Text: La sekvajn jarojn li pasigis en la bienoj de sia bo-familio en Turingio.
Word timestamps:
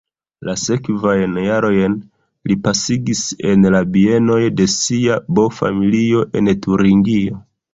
La 0.47 0.53
sekvajn 0.59 1.35
jarojn 1.41 1.97
li 2.51 2.57
pasigis 2.69 3.21
en 3.51 3.69
la 3.77 3.83
bienoj 3.99 4.41
de 4.63 4.69
sia 4.79 5.21
bo-familio 5.41 6.25
en 6.41 6.55
Turingio. 6.67 7.43